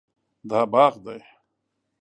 دا 0.49 0.59
باغ 0.71 0.93
دی 1.05 1.19